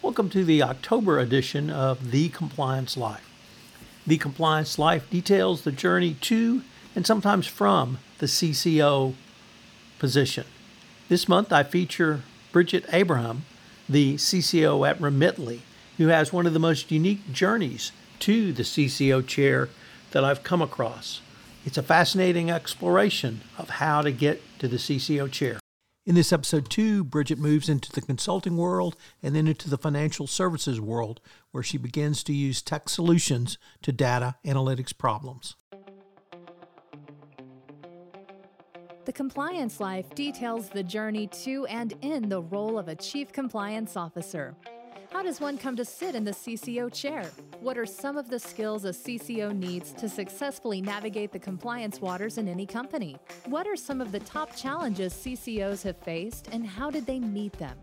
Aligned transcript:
Welcome 0.00 0.30
to 0.30 0.44
the 0.44 0.62
October 0.62 1.18
edition 1.18 1.70
of 1.70 2.12
The 2.12 2.28
Compliance 2.28 2.96
Life. 2.96 3.28
The 4.06 4.16
Compliance 4.16 4.78
Life 4.78 5.10
details 5.10 5.62
the 5.62 5.72
journey 5.72 6.14
to 6.20 6.62
and 6.94 7.04
sometimes 7.04 7.48
from 7.48 7.98
the 8.18 8.26
CCO 8.26 9.14
position. 9.98 10.44
This 11.08 11.28
month 11.28 11.52
I 11.52 11.64
feature 11.64 12.22
Bridget 12.52 12.84
Abraham, 12.92 13.44
the 13.88 14.14
CCO 14.14 14.88
at 14.88 15.00
Remitly, 15.00 15.62
who 15.96 16.06
has 16.06 16.32
one 16.32 16.46
of 16.46 16.52
the 16.52 16.60
most 16.60 16.92
unique 16.92 17.32
journeys 17.32 17.90
to 18.20 18.52
the 18.52 18.62
CCO 18.62 19.26
chair 19.26 19.68
that 20.12 20.22
I've 20.22 20.44
come 20.44 20.62
across. 20.62 21.22
It's 21.66 21.76
a 21.76 21.82
fascinating 21.82 22.52
exploration 22.52 23.40
of 23.58 23.68
how 23.68 24.02
to 24.02 24.12
get 24.12 24.42
to 24.60 24.68
the 24.68 24.76
CCO 24.76 25.28
chair. 25.28 25.58
In 26.08 26.14
this 26.14 26.32
episode 26.32 26.70
two, 26.70 27.04
Bridget 27.04 27.38
moves 27.38 27.68
into 27.68 27.92
the 27.92 28.00
consulting 28.00 28.56
world 28.56 28.96
and 29.22 29.36
then 29.36 29.46
into 29.46 29.68
the 29.68 29.76
financial 29.76 30.26
services 30.26 30.80
world, 30.80 31.20
where 31.50 31.62
she 31.62 31.76
begins 31.76 32.24
to 32.24 32.32
use 32.32 32.62
tech 32.62 32.88
solutions 32.88 33.58
to 33.82 33.92
data 33.92 34.36
analytics 34.42 34.96
problems. 34.96 35.56
The 39.04 39.12
Compliance 39.12 39.80
Life 39.80 40.14
details 40.14 40.70
the 40.70 40.82
journey 40.82 41.26
to 41.42 41.66
and 41.66 41.92
in 42.00 42.30
the 42.30 42.40
role 42.40 42.78
of 42.78 42.88
a 42.88 42.94
Chief 42.94 43.30
Compliance 43.30 43.94
Officer. 43.94 44.56
How 45.10 45.22
does 45.22 45.40
one 45.40 45.56
come 45.56 45.74
to 45.76 45.84
sit 45.86 46.14
in 46.14 46.24
the 46.24 46.32
CCO 46.32 46.92
chair? 46.92 47.24
What 47.60 47.78
are 47.78 47.86
some 47.86 48.18
of 48.18 48.28
the 48.28 48.38
skills 48.38 48.84
a 48.84 48.90
CCO 48.90 49.56
needs 49.56 49.92
to 49.94 50.08
successfully 50.08 50.82
navigate 50.82 51.32
the 51.32 51.38
compliance 51.38 52.00
waters 52.00 52.36
in 52.36 52.46
any 52.46 52.66
company? 52.66 53.16
What 53.46 53.66
are 53.66 53.74
some 53.74 54.02
of 54.02 54.12
the 54.12 54.20
top 54.20 54.54
challenges 54.54 55.14
CCOs 55.14 55.82
have 55.84 55.96
faced 55.96 56.48
and 56.52 56.66
how 56.66 56.90
did 56.90 57.06
they 57.06 57.18
meet 57.18 57.54
them? 57.54 57.76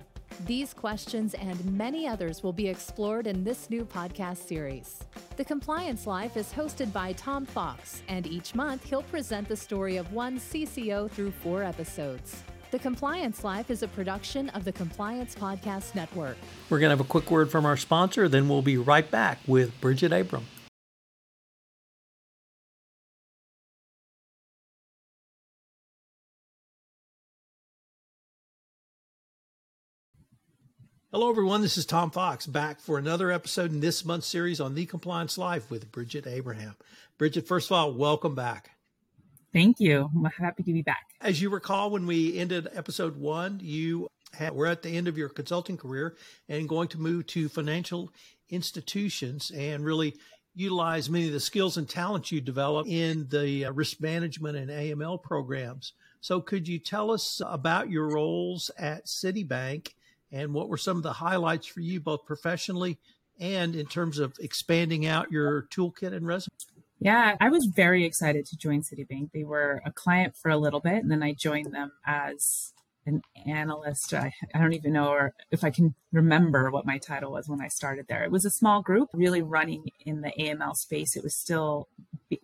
These 0.45 0.73
questions 0.73 1.34
and 1.34 1.65
many 1.65 2.07
others 2.07 2.43
will 2.43 2.53
be 2.53 2.67
explored 2.67 3.26
in 3.26 3.43
this 3.43 3.70
new 3.71 3.85
podcast 3.85 4.48
series. 4.48 5.03
The 5.35 5.45
Compliance 5.45 6.05
Life 6.05 6.37
is 6.37 6.54
hosted 6.54 6.93
by 6.93 7.13
Tom 7.13 7.45
Fox, 7.45 8.04
and 8.07 8.27
each 8.27 8.54
month 8.54 8.84
he'll 8.84 9.04
present 9.04 9.48
the 9.48 9.55
story 9.55 9.98
of 9.98 10.12
one 10.12 10.37
CCO 10.39 11.10
through 11.10 11.32
four 11.32 11.63
episodes. 11.63 12.43
The 12.76 12.79
Compliance 12.79 13.45
Life 13.45 13.71
is 13.71 13.84
a 13.84 13.87
production 13.87 14.49
of 14.49 14.65
the 14.65 14.71
Compliance 14.73 15.34
Podcast 15.34 15.95
Network. 15.95 16.35
We're 16.70 16.79
going 16.79 16.90
to 16.90 16.98
have 16.98 16.99
a 16.99 17.07
quick 17.07 17.32
word 17.32 17.49
from 17.49 17.65
our 17.65 17.77
sponsor, 17.77 18.27
then 18.27 18.49
we'll 18.49 18.62
be 18.62 18.76
right 18.76 19.09
back 19.09 19.40
with 19.48 19.79
Bridget 19.79 20.12
Abraham. 20.12 20.45
Hello, 31.13 31.29
everyone. 31.29 31.62
This 31.62 31.77
is 31.77 31.85
Tom 31.85 32.12
Fox 32.12 32.45
back 32.45 32.82
for 32.82 32.98
another 32.98 33.32
episode 33.32 33.71
in 33.71 33.79
this 33.79 34.04
month's 34.04 34.27
series 34.27 34.60
on 34.60 34.76
The 34.76 34.85
Compliance 34.85 35.37
Life 35.37 35.71
with 35.71 35.93
Bridget 35.93 36.27
Abraham. 36.27 36.76
Bridget, 37.17 37.48
first 37.48 37.71
of 37.71 37.77
all, 37.77 37.93
welcome 37.93 38.35
back. 38.35 38.74
Thank 39.55 39.79
you. 39.79 40.11
I'm 40.13 40.25
happy 40.25 40.63
to 40.63 40.73
be 40.73 40.81
back. 40.81 41.11
As 41.21 41.41
you 41.41 41.49
recall, 41.49 41.89
when 41.89 42.05
we 42.05 42.37
ended 42.37 42.67
episode 42.73 43.15
one, 43.15 43.61
you 43.63 44.09
had, 44.34 44.53
were 44.53 44.67
at 44.67 44.81
the 44.81 44.89
end 44.89 45.07
of 45.07 45.17
your 45.17 45.29
consulting 45.29 45.77
career 45.77 46.17
and 46.49 46.67
going 46.67 46.89
to 46.89 46.99
move 46.99 47.27
to 47.27 47.48
financial 47.48 48.11
institutions 48.49 49.53
and 49.55 49.85
really 49.85 50.13
utilize 50.55 51.09
many 51.09 51.27
of 51.27 51.31
the 51.31 51.39
skills 51.39 51.77
and 51.77 51.87
talents 51.87 52.33
you 52.33 52.41
developed 52.41 52.89
in 52.89 53.29
the 53.29 53.63
uh, 53.63 53.71
risk 53.71 54.01
management 54.01 54.57
and 54.57 54.70
AML 54.70 55.23
programs. 55.23 55.93
So, 56.20 56.41
could 56.41 56.67
you 56.67 56.77
tell 56.77 57.09
us 57.09 57.41
about 57.45 57.89
your 57.89 58.09
roles 58.09 58.70
at 58.77 59.05
Citibank 59.05 59.93
and 60.33 60.53
what 60.53 60.67
were 60.67 60.76
some 60.76 60.98
of 60.98 61.03
the 61.03 61.13
highlights 61.13 61.65
for 61.65 61.79
you, 61.79 62.01
both 62.01 62.26
professionally 62.26 62.98
and 63.39 63.73
in 63.73 63.85
terms 63.85 64.19
of 64.19 64.38
expanding 64.38 65.06
out 65.06 65.31
your 65.31 65.61
toolkit 65.72 66.13
and 66.13 66.28
resume? 66.28 66.51
Yeah, 67.06 67.35
I 67.39 67.50
was 67.50 67.67
very 67.67 68.03
excited 68.03 68.47
to 68.47 68.57
join 68.57 68.81
Citibank. 68.81 69.31
They 69.31 69.44
were 69.44 69.79
a 69.85 69.91
client 69.91 70.35
for 70.35 70.49
a 70.49 70.57
little 70.57 70.79
bit, 70.79 71.03
and 71.03 71.11
then 71.11 71.21
I 71.21 71.33
joined 71.33 71.71
them 71.71 71.91
as 72.03 72.73
an 73.05 73.21
analyst. 73.45 74.11
I, 74.11 74.33
I 74.55 74.57
don't 74.57 74.73
even 74.73 74.93
know 74.93 75.09
or 75.09 75.35
if 75.51 75.63
I 75.63 75.69
can 75.69 75.94
remember 76.11 76.71
what 76.71 76.88
my 76.88 76.97
title 76.97 77.31
was 77.33 77.47
when 77.47 77.61
I 77.61 77.67
started 77.67 78.07
there. 78.09 78.23
It 78.23 78.31
was 78.31 78.44
a 78.44 78.49
small 78.49 78.81
group, 78.81 79.09
really 79.13 79.44
running 79.44 79.91
in 80.03 80.21
the 80.21 80.33
AML 80.39 80.75
space. 80.77 81.15
It 81.15 81.21
was 81.21 81.35
still 81.35 81.89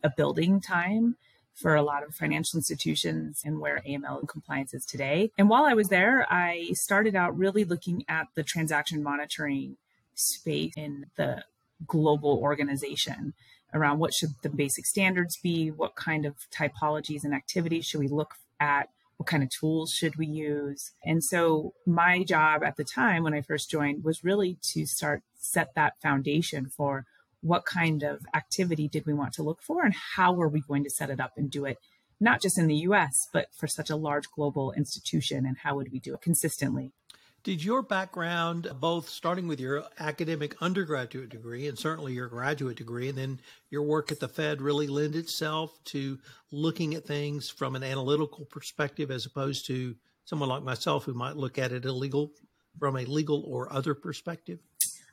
a 0.03 0.11
building 0.15 0.61
time 0.61 1.15
for 1.55 1.73
a 1.73 1.81
lot 1.81 2.03
of 2.03 2.13
financial 2.13 2.59
institutions 2.59 3.41
and 3.43 3.59
where 3.59 3.81
AML 3.89 4.19
and 4.19 4.29
compliance 4.29 4.75
is 4.75 4.85
today. 4.85 5.31
And 5.39 5.49
while 5.49 5.65
I 5.65 5.73
was 5.73 5.87
there, 5.87 6.31
I 6.31 6.69
started 6.73 7.15
out 7.15 7.35
really 7.35 7.63
looking 7.63 8.05
at 8.07 8.27
the 8.35 8.43
transaction 8.43 9.01
monitoring 9.01 9.77
space 10.13 10.73
in 10.77 11.07
the 11.17 11.45
global 11.87 12.37
organization 12.43 13.33
around 13.73 13.99
what 13.99 14.13
should 14.13 14.31
the 14.41 14.49
basic 14.49 14.85
standards 14.85 15.37
be, 15.37 15.69
what 15.69 15.95
kind 15.95 16.25
of 16.25 16.35
typologies 16.55 17.23
and 17.23 17.33
activities 17.33 17.85
should 17.85 17.99
we 17.99 18.07
look 18.07 18.35
at, 18.59 18.89
what 19.17 19.27
kind 19.27 19.43
of 19.43 19.49
tools 19.49 19.93
should 19.93 20.15
we 20.15 20.25
use. 20.25 20.91
And 21.03 21.23
so 21.23 21.73
my 21.85 22.23
job 22.23 22.63
at 22.63 22.75
the 22.77 22.83
time 22.83 23.23
when 23.23 23.33
I 23.33 23.41
first 23.41 23.69
joined 23.69 24.03
was 24.03 24.23
really 24.23 24.57
to 24.73 24.85
start 24.85 25.23
set 25.35 25.73
that 25.75 26.01
foundation 26.01 26.67
for 26.75 27.05
what 27.41 27.65
kind 27.65 28.03
of 28.03 28.21
activity 28.33 28.87
did 28.87 29.05
we 29.05 29.13
want 29.13 29.33
to 29.33 29.43
look 29.43 29.61
for 29.61 29.83
and 29.83 29.95
how 30.15 30.39
are 30.39 30.47
we 30.47 30.61
going 30.61 30.83
to 30.83 30.89
set 30.89 31.09
it 31.09 31.19
up 31.19 31.33
and 31.37 31.49
do 31.49 31.65
it 31.65 31.77
not 32.21 32.39
just 32.39 32.57
in 32.57 32.67
the 32.67 32.75
US, 32.75 33.27
but 33.33 33.47
for 33.51 33.67
such 33.67 33.89
a 33.89 33.95
large 33.95 34.29
global 34.29 34.71
institution, 34.73 35.43
and 35.45 35.57
how 35.57 35.75
would 35.75 35.91
we 35.91 35.99
do 35.99 36.13
it 36.13 36.21
consistently? 36.21 36.93
Did 37.43 37.63
your 37.63 37.81
background, 37.81 38.71
both 38.79 39.09
starting 39.09 39.47
with 39.47 39.59
your 39.59 39.83
academic 39.99 40.61
undergraduate 40.61 41.29
degree 41.29 41.67
and 41.67 41.77
certainly 41.77 42.13
your 42.13 42.27
graduate 42.27 42.77
degree, 42.77 43.09
and 43.09 43.17
then 43.17 43.39
your 43.71 43.81
work 43.81 44.11
at 44.11 44.19
the 44.19 44.27
Fed, 44.27 44.61
really 44.61 44.85
lend 44.85 45.15
itself 45.15 45.83
to 45.85 46.19
looking 46.51 46.93
at 46.93 47.05
things 47.05 47.49
from 47.49 47.75
an 47.75 47.83
analytical 47.83 48.45
perspective 48.45 49.09
as 49.09 49.25
opposed 49.25 49.65
to 49.67 49.95
someone 50.25 50.49
like 50.49 50.61
myself 50.61 51.05
who 51.05 51.15
might 51.15 51.35
look 51.35 51.57
at 51.57 51.71
it 51.71 51.83
illegal 51.83 52.31
from 52.79 52.95
a 52.95 53.05
legal 53.05 53.43
or 53.47 53.73
other 53.73 53.95
perspective? 53.95 54.59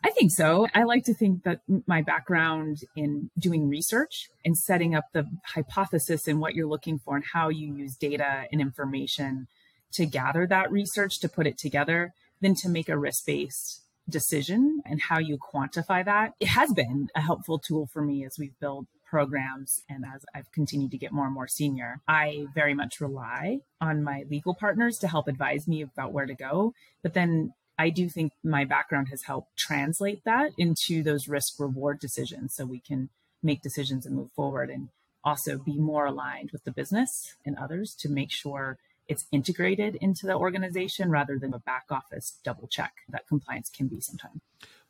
I 0.04 0.10
think 0.10 0.30
so. 0.30 0.68
I 0.74 0.82
like 0.84 1.04
to 1.04 1.14
think 1.14 1.44
that 1.44 1.60
my 1.86 2.02
background 2.02 2.78
in 2.94 3.30
doing 3.38 3.70
research 3.70 4.28
and 4.44 4.56
setting 4.56 4.94
up 4.94 5.04
the 5.14 5.24
hypothesis 5.46 6.28
and 6.28 6.40
what 6.40 6.54
you're 6.54 6.68
looking 6.68 6.98
for 6.98 7.16
and 7.16 7.24
how 7.32 7.48
you 7.48 7.74
use 7.74 7.96
data 7.96 8.44
and 8.52 8.60
information 8.60 9.48
to 9.92 10.06
gather 10.06 10.46
that 10.46 10.70
research 10.70 11.20
to 11.20 11.28
put 11.28 11.46
it 11.46 11.58
together 11.58 12.12
than 12.40 12.54
to 12.56 12.68
make 12.68 12.88
a 12.88 12.98
risk 12.98 13.26
based 13.26 13.82
decision 14.08 14.80
and 14.86 15.02
how 15.02 15.18
you 15.18 15.38
quantify 15.38 16.04
that. 16.04 16.32
It 16.40 16.48
has 16.48 16.72
been 16.72 17.08
a 17.14 17.20
helpful 17.20 17.58
tool 17.58 17.88
for 17.92 18.02
me 18.02 18.24
as 18.24 18.36
we've 18.38 18.58
built 18.58 18.86
programs 19.08 19.82
and 19.88 20.04
as 20.04 20.24
I've 20.34 20.50
continued 20.52 20.90
to 20.90 20.98
get 20.98 21.12
more 21.12 21.26
and 21.26 21.34
more 21.34 21.48
senior. 21.48 22.00
I 22.06 22.46
very 22.54 22.74
much 22.74 23.00
rely 23.00 23.60
on 23.80 24.02
my 24.02 24.24
legal 24.28 24.54
partners 24.54 24.98
to 24.98 25.08
help 25.08 25.28
advise 25.28 25.66
me 25.66 25.82
about 25.82 26.12
where 26.12 26.26
to 26.26 26.34
go. 26.34 26.74
But 27.02 27.14
then 27.14 27.52
I 27.78 27.90
do 27.90 28.08
think 28.08 28.32
my 28.42 28.64
background 28.64 29.08
has 29.10 29.22
helped 29.22 29.56
translate 29.56 30.24
that 30.24 30.50
into 30.58 31.02
those 31.02 31.28
risk 31.28 31.54
reward 31.58 32.00
decisions 32.00 32.54
so 32.54 32.66
we 32.66 32.80
can 32.80 33.08
make 33.42 33.62
decisions 33.62 34.04
and 34.04 34.16
move 34.16 34.32
forward 34.32 34.68
and 34.68 34.88
also 35.24 35.58
be 35.58 35.78
more 35.78 36.06
aligned 36.06 36.50
with 36.50 36.64
the 36.64 36.72
business 36.72 37.34
and 37.46 37.56
others 37.56 37.94
to 38.00 38.08
make 38.08 38.30
sure 38.30 38.78
it's 39.08 39.26
integrated 39.32 39.96
into 39.96 40.26
the 40.26 40.34
organization 40.34 41.10
rather 41.10 41.38
than 41.38 41.54
a 41.54 41.58
back 41.58 41.86
office 41.90 42.38
double 42.44 42.68
check 42.68 42.92
that 43.08 43.26
compliance 43.26 43.70
can 43.70 43.88
be 43.88 44.00
sometimes. 44.00 44.40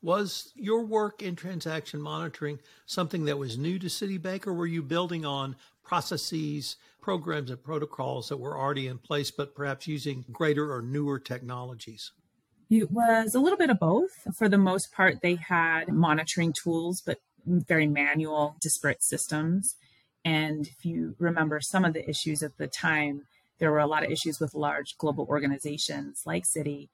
Was 0.03 0.53
your 0.55 0.85
work 0.85 1.23
in 1.23 1.37
transaction 1.37 2.01
monitoring 2.01 2.59
something 2.87 3.25
that 3.25 3.39
was 3.39 3.59
new 3.59 3.79
to 3.79 3.87
Citibank, 3.87 4.47
or 4.47 4.53
were 4.53 4.67
you 4.67 4.83
building 4.83 5.25
on 5.25 5.57
processes, 5.83 6.77
programs, 7.01 7.51
and 7.51 7.63
protocols 7.63 8.29
that 8.29 8.37
were 8.37 8.57
already 8.57 8.87
in 8.87 8.99
place, 8.99 9.31
but 9.31 9.55
perhaps 9.55 9.87
using 9.87 10.25
greater 10.31 10.73
or 10.73 10.83
newer 10.83 11.19
technologies? 11.19 12.13
It 12.71 12.91
was 12.91 13.35
a 13.35 13.41
little 13.41 13.59
bit 13.59 13.71
of 13.71 13.81
both. 13.81 14.11
For 14.37 14.49
the 14.49 14.59
most 14.59 14.93
part, 14.93 15.21
they 15.23 15.37
had 15.37 15.89
monitoring 15.89 16.53
tools, 16.53 17.01
but 17.01 17.19
very 17.47 17.87
manual, 17.87 18.57
disparate 18.61 19.03
systems. 19.03 19.77
And 20.25 20.67
if 20.67 20.85
you 20.85 21.17
remember 21.19 21.61
some 21.61 21.85
of 21.85 21.95
the 21.95 22.09
issues 22.09 22.43
at 22.43 22.59
the 22.59 22.67
time, 22.67 23.23
there 23.59 23.71
were 23.71 23.79
a 23.79 23.87
lot 23.87 24.05
of 24.05 24.11
issues 24.11 24.41
with 24.41 24.55
large 24.55 24.97
global 24.99 25.27
organizations 25.29 26.23
like 26.25 26.45
Citi 26.45 26.89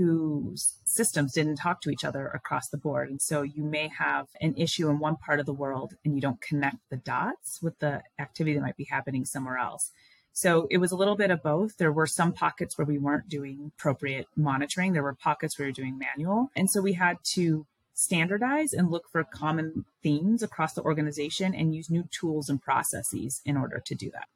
whose 0.00 0.78
systems 0.86 1.34
didn't 1.34 1.56
talk 1.56 1.82
to 1.82 1.90
each 1.90 2.04
other 2.04 2.28
across 2.28 2.68
the 2.68 2.78
board. 2.78 3.10
And 3.10 3.20
so 3.20 3.42
you 3.42 3.62
may 3.62 3.90
have 3.98 4.28
an 4.40 4.54
issue 4.56 4.88
in 4.88 4.98
one 4.98 5.16
part 5.16 5.40
of 5.40 5.46
the 5.46 5.52
world 5.52 5.92
and 6.04 6.14
you 6.14 6.22
don't 6.22 6.40
connect 6.40 6.78
the 6.88 6.96
dots 6.96 7.60
with 7.60 7.78
the 7.80 8.02
activity 8.18 8.54
that 8.54 8.62
might 8.62 8.78
be 8.78 8.88
happening 8.90 9.26
somewhere 9.26 9.58
else. 9.58 9.90
So 10.32 10.68
it 10.70 10.78
was 10.78 10.90
a 10.90 10.96
little 10.96 11.16
bit 11.16 11.30
of 11.30 11.42
both. 11.42 11.76
There 11.76 11.92
were 11.92 12.06
some 12.06 12.32
pockets 12.32 12.78
where 12.78 12.86
we 12.86 12.96
weren't 12.96 13.28
doing 13.28 13.72
appropriate 13.76 14.26
monitoring. 14.36 14.94
There 14.94 15.02
were 15.02 15.14
pockets 15.14 15.58
where 15.58 15.66
we 15.66 15.70
were 15.70 15.74
doing 15.74 15.98
manual. 15.98 16.50
And 16.56 16.70
so 16.70 16.80
we 16.80 16.94
had 16.94 17.18
to 17.34 17.66
standardize 17.92 18.72
and 18.72 18.90
look 18.90 19.04
for 19.12 19.22
common 19.22 19.84
themes 20.02 20.42
across 20.42 20.72
the 20.72 20.82
organization 20.82 21.54
and 21.54 21.74
use 21.74 21.90
new 21.90 22.08
tools 22.10 22.48
and 22.48 22.62
processes 22.62 23.42
in 23.44 23.58
order 23.58 23.82
to 23.84 23.94
do 23.94 24.10
that. 24.12 24.28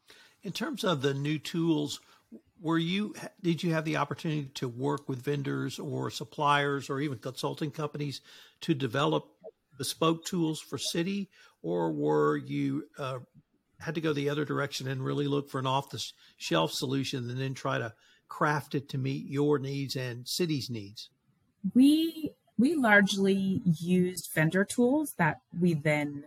In 0.45 0.53
terms 0.53 0.85
of 0.85 1.01
the 1.01 1.15
new 1.15 1.39
tools, 1.39 2.01
were 2.61 2.79
you 2.79 3.15
did 3.43 3.63
you 3.63 3.73
have 3.73 3.87
the 3.87 3.97
opportunity 3.97 4.51
to 4.55 4.69
work 4.69 5.09
with 5.09 5.23
vendors 5.23 5.79
or 5.79 6.11
suppliers 6.11 6.91
or 6.91 7.01
even 7.01 7.19
consulting 7.19 7.71
companies 7.71 8.21
to 8.61 8.75
develop 8.75 9.27
bespoke 9.79 10.25
tools 10.25 10.61
for 10.61 10.77
Citi 10.77 11.29
or 11.63 11.91
were 11.91 12.37
you 12.37 12.87
uh, 12.99 13.19
had 13.81 13.95
to 13.95 14.01
go 14.01 14.13
the 14.13 14.29
other 14.29 14.45
direction 14.45 14.87
and 14.87 15.05
really 15.05 15.27
look 15.27 15.49
for 15.49 15.59
an 15.59 15.67
off 15.67 15.91
the 15.91 16.05
shelf 16.37 16.73
solution 16.73 17.29
and 17.31 17.41
then 17.41 17.55
try 17.55 17.79
to 17.79 17.93
craft 18.29 18.75
it 18.75 18.89
to 18.91 18.99
meet 18.99 19.27
your 19.27 19.59
needs 19.59 19.97
and 19.97 20.25
Citi's 20.25 20.69
needs? 20.69 21.09
We 21.75 22.33
we 22.59 22.75
largely 22.75 23.63
used 23.65 24.31
vendor 24.35 24.65
tools 24.65 25.15
that 25.15 25.41
we 25.59 25.73
then 25.73 26.25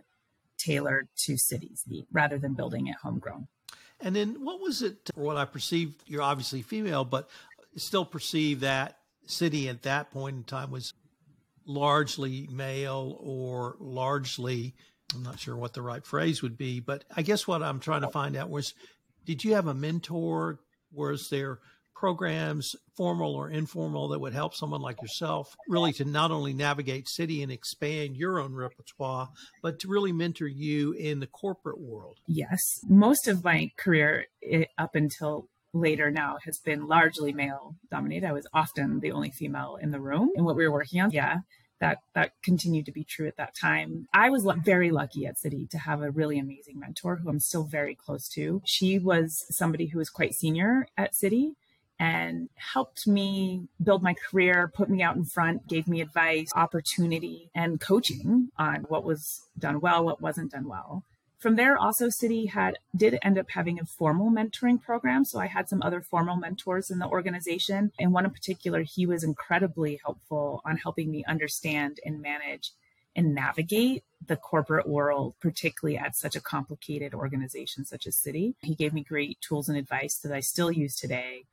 tailored 0.56 1.08
to 1.18 1.34
Citi's 1.34 1.84
rather 2.12 2.36
than 2.36 2.54
building 2.54 2.88
it 2.88 2.96
homegrown 2.96 3.46
and 4.00 4.14
then 4.14 4.44
what 4.44 4.60
was 4.60 4.82
it, 4.82 5.10
what 5.14 5.36
I 5.36 5.44
perceived, 5.44 6.02
you're 6.06 6.22
obviously 6.22 6.62
female, 6.62 7.04
but 7.04 7.28
still 7.76 8.04
perceive 8.04 8.60
that 8.60 8.98
Citi 9.26 9.68
at 9.68 9.82
that 9.82 10.10
point 10.10 10.36
in 10.36 10.44
time 10.44 10.70
was 10.70 10.94
largely 11.66 12.48
male 12.50 13.18
or 13.20 13.76
largely, 13.78 14.74
I'm 15.14 15.22
not 15.22 15.38
sure 15.38 15.56
what 15.56 15.74
the 15.74 15.82
right 15.82 16.04
phrase 16.04 16.42
would 16.42 16.56
be, 16.56 16.80
but 16.80 17.04
I 17.14 17.22
guess 17.22 17.46
what 17.46 17.62
I'm 17.62 17.80
trying 17.80 18.02
to 18.02 18.08
find 18.08 18.36
out 18.36 18.50
was 18.50 18.74
did 19.26 19.44
you 19.44 19.54
have 19.54 19.66
a 19.66 19.74
mentor? 19.74 20.58
Was 20.92 21.28
there 21.28 21.58
programs, 21.98 22.76
formal 22.96 23.34
or 23.34 23.50
informal, 23.50 24.08
that 24.08 24.20
would 24.20 24.32
help 24.32 24.54
someone 24.54 24.80
like 24.80 25.02
yourself 25.02 25.56
really 25.68 25.92
to 25.92 26.04
not 26.04 26.30
only 26.30 26.52
navigate 26.52 27.06
Citi 27.06 27.42
and 27.42 27.50
expand 27.50 28.16
your 28.16 28.38
own 28.38 28.54
repertoire, 28.54 29.28
but 29.62 29.80
to 29.80 29.88
really 29.88 30.12
mentor 30.12 30.46
you 30.46 30.92
in 30.92 31.18
the 31.18 31.26
corporate 31.26 31.80
world? 31.80 32.18
Yes. 32.26 32.60
Most 32.88 33.26
of 33.26 33.42
my 33.42 33.72
career 33.76 34.26
up 34.78 34.94
until 34.94 35.48
later 35.72 36.10
now 36.10 36.38
has 36.44 36.58
been 36.58 36.86
largely 36.86 37.32
male 37.32 37.74
dominated. 37.90 38.26
I 38.26 38.32
was 38.32 38.46
often 38.54 39.00
the 39.00 39.10
only 39.10 39.30
female 39.30 39.76
in 39.80 39.90
the 39.90 40.00
room 40.00 40.30
in 40.36 40.44
what 40.44 40.56
we 40.56 40.66
were 40.66 40.72
working 40.72 41.00
on. 41.00 41.10
Yeah 41.10 41.38
that 41.80 41.98
that 42.12 42.32
continued 42.42 42.84
to 42.86 42.90
be 42.90 43.04
true 43.04 43.28
at 43.28 43.36
that 43.36 43.54
time. 43.54 44.08
I 44.12 44.30
was 44.30 44.44
very 44.64 44.90
lucky 44.90 45.26
at 45.26 45.36
Citi 45.36 45.70
to 45.70 45.78
have 45.78 46.02
a 46.02 46.10
really 46.10 46.36
amazing 46.36 46.80
mentor 46.80 47.16
who 47.16 47.28
I'm 47.28 47.38
still 47.38 47.62
very 47.62 47.94
close 47.94 48.28
to. 48.30 48.60
She 48.64 48.98
was 48.98 49.44
somebody 49.50 49.86
who 49.86 49.98
was 49.98 50.10
quite 50.10 50.34
senior 50.34 50.88
at 50.96 51.12
Citi 51.12 51.52
and 51.98 52.48
helped 52.54 53.06
me 53.06 53.68
build 53.82 54.02
my 54.02 54.14
career, 54.14 54.70
put 54.72 54.88
me 54.88 55.02
out 55.02 55.16
in 55.16 55.24
front, 55.24 55.66
gave 55.66 55.88
me 55.88 56.00
advice, 56.00 56.48
opportunity, 56.54 57.50
and 57.54 57.80
coaching 57.80 58.50
on 58.56 58.82
what 58.88 59.04
was 59.04 59.42
done 59.58 59.80
well, 59.80 60.04
what 60.04 60.20
wasn't 60.20 60.52
done 60.52 60.68
well. 60.68 61.02
From 61.38 61.54
there, 61.54 61.78
also 61.78 62.08
Citi 62.08 62.50
had 62.50 62.78
did 62.96 63.18
end 63.22 63.38
up 63.38 63.50
having 63.50 63.78
a 63.78 63.84
formal 63.84 64.30
mentoring 64.30 64.82
program. 64.82 65.24
So 65.24 65.38
I 65.38 65.46
had 65.46 65.68
some 65.68 65.82
other 65.82 66.00
formal 66.00 66.36
mentors 66.36 66.90
in 66.90 66.98
the 66.98 67.06
organization. 67.06 67.92
And 67.98 68.12
one 68.12 68.24
in 68.24 68.32
particular, 68.32 68.82
he 68.82 69.06
was 69.06 69.22
incredibly 69.22 70.00
helpful 70.04 70.60
on 70.64 70.78
helping 70.78 71.12
me 71.12 71.24
understand 71.28 72.00
and 72.04 72.20
manage 72.20 72.72
and 73.14 73.36
navigate 73.36 74.02
the 74.26 74.36
corporate 74.36 74.88
world, 74.88 75.34
particularly 75.40 75.96
at 75.96 76.16
such 76.16 76.34
a 76.34 76.40
complicated 76.40 77.14
organization 77.14 77.84
such 77.84 78.08
as 78.08 78.16
Citi. 78.16 78.54
He 78.62 78.74
gave 78.74 78.92
me 78.92 79.04
great 79.04 79.40
tools 79.40 79.68
and 79.68 79.78
advice 79.78 80.18
that 80.18 80.32
I 80.32 80.40
still 80.40 80.72
use 80.72 80.96
today 80.96 81.44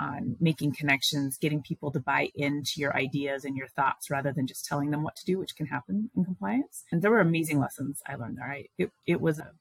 on 0.00 0.36
making 0.40 0.74
connections, 0.74 1.36
getting 1.36 1.62
people 1.62 1.92
to 1.92 2.00
buy 2.00 2.30
into 2.34 2.72
your 2.76 2.96
ideas 2.96 3.44
and 3.44 3.56
your 3.56 3.68
thoughts 3.68 4.10
rather 4.10 4.32
than 4.32 4.46
just 4.46 4.64
telling 4.64 4.90
them 4.90 5.02
what 5.02 5.14
to 5.16 5.24
do, 5.26 5.38
which 5.38 5.54
can 5.54 5.66
happen 5.66 6.10
in 6.16 6.24
compliance. 6.24 6.84
And 6.90 7.02
there 7.02 7.10
were 7.10 7.20
amazing 7.20 7.60
lessons 7.60 8.00
I 8.08 8.16
learned 8.16 8.38
there. 8.38 8.50
I, 8.50 8.64
it, 8.78 8.90
it 9.06 9.20
was 9.20 9.38
a, 9.38 9.52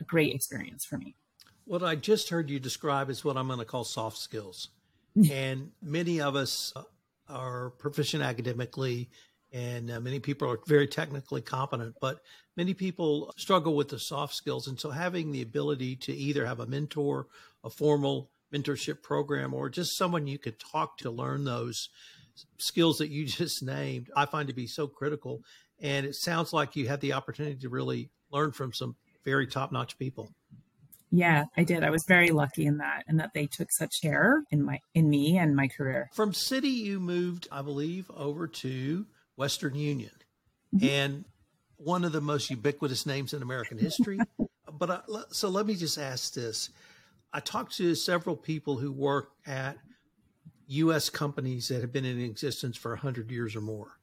a 0.00 0.04
great 0.04 0.34
experience 0.34 0.84
for 0.84 0.98
me. 0.98 1.14
What 1.64 1.82
I 1.82 1.94
just 1.94 2.30
heard 2.30 2.50
you 2.50 2.58
describe 2.58 3.08
is 3.10 3.24
what 3.24 3.36
I'm 3.36 3.46
going 3.46 3.60
to 3.60 3.64
call 3.64 3.84
soft 3.84 4.18
skills. 4.18 4.68
and 5.30 5.70
many 5.80 6.20
of 6.20 6.36
us 6.36 6.74
are 7.28 7.70
proficient 7.70 8.22
academically, 8.22 9.08
and 9.52 9.90
uh, 9.90 10.00
many 10.00 10.20
people 10.20 10.50
are 10.50 10.58
very 10.66 10.86
technically 10.86 11.40
competent, 11.40 11.94
but 12.00 12.20
many 12.56 12.74
people 12.74 13.32
struggle 13.36 13.74
with 13.74 13.88
the 13.88 13.98
soft 13.98 14.34
skills. 14.34 14.66
And 14.66 14.78
so 14.78 14.90
having 14.90 15.30
the 15.30 15.42
ability 15.42 15.96
to 15.96 16.12
either 16.12 16.44
have 16.44 16.60
a 16.60 16.66
mentor, 16.66 17.28
a 17.64 17.70
formal 17.70 18.30
mentorship 18.56 19.02
program 19.02 19.54
or 19.54 19.68
just 19.68 19.96
someone 19.96 20.26
you 20.26 20.38
could 20.38 20.58
talk 20.58 20.98
to 20.98 21.10
learn 21.10 21.44
those 21.44 21.88
skills 22.58 22.98
that 22.98 23.08
you 23.08 23.24
just 23.26 23.62
named, 23.62 24.10
I 24.16 24.26
find 24.26 24.48
to 24.48 24.54
be 24.54 24.66
so 24.66 24.86
critical. 24.86 25.42
And 25.80 26.06
it 26.06 26.14
sounds 26.14 26.52
like 26.52 26.76
you 26.76 26.88
had 26.88 27.00
the 27.00 27.12
opportunity 27.12 27.56
to 27.56 27.68
really 27.68 28.10
learn 28.30 28.52
from 28.52 28.72
some 28.72 28.96
very 29.24 29.46
top 29.46 29.72
notch 29.72 29.98
people. 29.98 30.30
Yeah, 31.12 31.44
I 31.56 31.64
did. 31.64 31.84
I 31.84 31.90
was 31.90 32.04
very 32.04 32.30
lucky 32.30 32.66
in 32.66 32.78
that 32.78 33.04
and 33.06 33.20
that 33.20 33.30
they 33.32 33.46
took 33.46 33.70
such 33.70 34.02
care 34.02 34.42
in 34.50 34.64
my 34.64 34.80
in 34.94 35.08
me 35.08 35.38
and 35.38 35.54
my 35.54 35.68
career. 35.68 36.10
From 36.14 36.32
Citi 36.32 36.72
you 36.72 36.98
moved, 36.98 37.46
I 37.50 37.62
believe, 37.62 38.10
over 38.14 38.48
to 38.48 39.06
Western 39.36 39.76
Union. 39.76 40.10
Mm-hmm. 40.74 40.86
And 40.86 41.24
one 41.76 42.04
of 42.04 42.12
the 42.12 42.20
most 42.20 42.50
ubiquitous 42.50 43.06
names 43.06 43.34
in 43.34 43.42
American 43.42 43.78
history. 43.78 44.18
but 44.78 44.90
I, 44.90 45.00
so 45.30 45.48
let 45.48 45.66
me 45.66 45.74
just 45.74 45.98
ask 45.98 46.34
this. 46.34 46.70
I 47.36 47.40
talked 47.40 47.76
to 47.76 47.94
several 47.94 48.34
people 48.34 48.78
who 48.78 48.90
work 48.90 49.28
at 49.46 49.76
U.S. 50.68 51.10
companies 51.10 51.68
that 51.68 51.82
have 51.82 51.92
been 51.92 52.06
in 52.06 52.18
existence 52.18 52.78
for 52.78 52.92
100 52.92 53.30
years 53.30 53.54
or 53.54 53.60
more. 53.60 53.98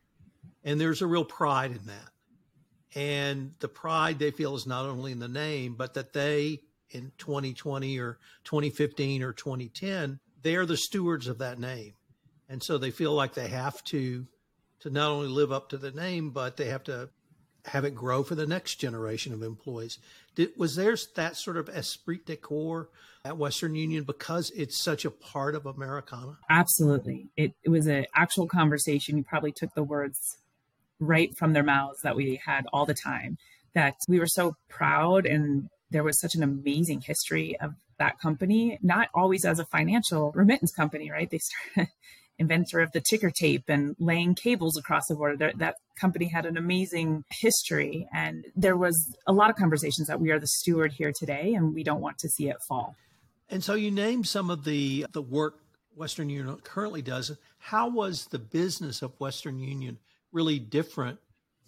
And 0.64 0.80
there's 0.80 1.02
a 1.02 1.08
real 1.08 1.26
pride 1.26 1.72
in 1.72 1.84
that. 1.88 2.10
And 2.94 3.56
the 3.58 3.68
pride 3.68 4.20
they 4.20 4.30
feel 4.30 4.56
is 4.56 4.68
not 4.68 4.86
only 4.86 5.12
in 5.12 5.18
the 5.18 5.28
name, 5.28 5.74
but 5.74 5.96
that 5.96 6.14
they, 6.14 6.60
in 6.92 7.12
2020 7.18 7.98
or 7.98 8.20
2015 8.44 9.24
or 9.24 9.34
2010, 9.34 10.20
they're 10.44 10.68
the 10.68 10.78
stewards 10.78 11.28
of 11.28 11.40
that 11.40 11.58
name. 11.58 11.96
And 12.48 12.62
so 12.62 12.78
they 12.78 12.92
feel 12.92 13.14
like 13.14 13.34
they 13.34 13.48
have 13.48 13.84
to 13.86 14.28
to 14.82 14.92
not 14.92 15.10
only 15.10 15.28
live 15.28 15.52
up 15.52 15.70
to 15.70 15.78
the 15.78 15.92
name, 15.92 16.30
but 16.30 16.58
they 16.58 16.66
have 16.66 16.84
to 16.84 17.10
have 17.66 17.86
it 17.86 17.96
grow 17.96 18.24
for 18.24 18.36
the 18.36 18.46
next 18.46 18.76
generation 18.76 19.34
of 19.34 19.42
employees. 19.42 19.98
Did, 20.36 20.50
was 20.58 20.76
there 20.76 20.96
that 21.16 21.38
sort 21.38 21.58
of 21.58 21.70
esprit 21.70 22.26
de 22.26 22.36
corps 22.36 22.90
at 23.24 23.38
Western 23.38 23.76
Union 23.76 24.04
because 24.04 24.52
it's 24.52 24.78
such 24.78 25.06
a 25.06 25.12
part 25.12 25.56
of 25.56 25.66
Americana? 25.66 26.38
Absolutely. 26.50 27.30
It, 27.38 27.54
it 27.64 27.70
was 27.70 27.88
an 27.88 28.06
actual 28.16 28.48
conversation. 28.48 29.18
You 29.18 29.24
probably 29.24 29.54
took 29.54 29.74
the 29.76 29.84
words 29.84 30.38
right 31.00 31.36
from 31.38 31.54
their 31.54 31.64
mouths 31.64 32.00
that 32.04 32.16
we 32.16 32.42
had 32.46 32.66
all 32.74 32.86
the 32.86 32.94
time. 32.94 33.38
That 33.76 33.96
we 34.08 34.20
were 34.20 34.28
so 34.28 34.56
proud 34.70 35.26
and 35.26 35.70
there 35.90 36.04
was 36.04 36.20
such 36.20 36.36
an 36.36 36.44
amazing 36.44 37.02
history 37.02 37.58
of 37.60 37.74
that 37.98 38.20
company, 38.20 38.78
not 38.82 39.08
always 39.14 39.46
as 39.46 39.60
a 39.60 39.66
financial 39.66 40.32
remittance 40.36 40.72
company, 40.72 41.10
right? 41.10 41.30
They 41.30 41.40
started 41.40 41.92
inventor 42.40 42.80
of 42.80 42.92
the 42.92 43.02
ticker 43.02 43.32
tape 43.32 43.64
and 43.68 43.96
laying 44.00 44.36
cables 44.36 44.78
across 44.78 45.08
the 45.08 45.16
border. 45.16 45.52
That 45.56 45.76
company 46.00 46.28
had 46.28 46.46
an 46.46 46.58
amazing 46.58 47.24
history. 47.30 48.08
And 48.14 48.46
there 48.56 48.78
was 48.78 49.16
a 49.28 49.34
lot 49.34 49.50
of 49.50 49.56
conversations 49.56 50.08
that 50.08 50.20
we 50.20 50.32
are 50.32 50.40
the 50.40 50.48
steward 50.48 50.94
here 50.94 51.12
today 51.18 51.54
and 51.54 51.74
we 51.74 51.84
don't 51.84 52.02
want 52.02 52.18
to 52.20 52.30
see 52.30 52.50
it 52.50 52.58
fall. 52.68 52.96
And 53.50 53.64
so 53.64 53.76
you 53.76 53.92
named 53.92 54.28
some 54.28 54.50
of 54.50 54.64
the, 54.64 55.06
the 55.12 55.22
work 55.22 55.60
Western 55.96 56.30
Union 56.30 56.58
currently 56.64 57.02
does. 57.02 57.32
How 57.60 57.88
was 57.88 58.26
the 58.26 58.40
business 58.40 59.02
of 59.02 59.20
Western 59.20 59.60
Union 59.60 60.00
really 60.32 60.58
different 60.58 61.20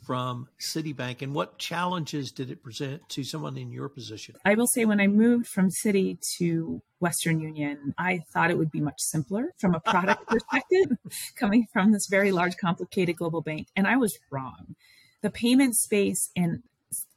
from 0.06 0.48
Citibank 0.60 1.22
and 1.22 1.34
what 1.34 1.58
challenges 1.58 2.32
did 2.32 2.52
it 2.52 2.64
present 2.64 3.08
to 3.10 3.24
someone 3.24 3.58
in 3.58 3.72
your 3.72 3.90
position? 3.90 4.36
I 4.46 4.54
will 4.56 4.68
say 4.68 4.86
when 4.86 5.02
I 5.02 5.08
moved 5.08 5.48
from 5.48 5.70
Citi 5.70 6.20
to 6.38 6.82
Western 7.00 7.40
Union, 7.40 7.94
I 7.98 8.20
thought 8.32 8.52
it 8.52 8.58
would 8.58 8.72
be 8.72 8.82
much 8.82 9.00
simpler 9.00 9.54
from 9.60 9.74
a 9.74 9.80
product 9.80 10.28
perspective, 10.28 10.98
coming 11.36 11.66
from 11.74 11.92
this 11.92 12.08
very 12.08 12.32
large, 12.32 12.58
complicated 12.58 13.18
global 13.18 13.42
bank. 13.42 13.68
And 13.76 13.88
I 13.88 13.98
was 13.98 14.18
wrong. 14.32 14.76
The 15.22 15.32
payment 15.32 15.76
space 15.76 16.30
and 16.36 16.64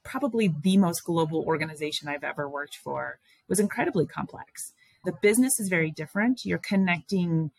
probably 0.02 0.52
the 0.62 0.78
most 0.78 1.04
global 1.04 1.44
organization 1.44 2.08
I've 2.08 2.24
ever 2.24 2.48
worked 2.48 2.76
for 2.76 3.18
was 3.48 3.60
incredibly 3.60 4.06
complex. 4.06 4.72
The 5.04 5.12
business 5.22 5.60
is 5.60 5.68
very 5.68 5.90
different. 5.90 6.44
You're 6.44 6.58
connecting 6.58 7.50